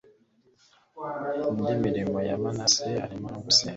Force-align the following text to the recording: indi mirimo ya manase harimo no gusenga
indi 1.51 1.73
mirimo 1.85 2.17
ya 2.27 2.35
manase 2.43 2.85
harimo 3.03 3.27
no 3.33 3.39
gusenga 3.45 3.69